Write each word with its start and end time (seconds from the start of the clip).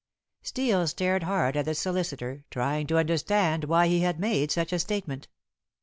Steel 0.41 0.87
stared 0.87 1.21
hard 1.21 1.55
at 1.55 1.65
the 1.65 1.75
solicitor, 1.75 2.43
trying 2.49 2.87
to 2.87 2.97
understand 2.97 3.65
why 3.65 3.87
he 3.87 3.99
had 3.99 4.19
made 4.19 4.49
such 4.49 4.73
a 4.73 4.79
statement. 4.79 5.27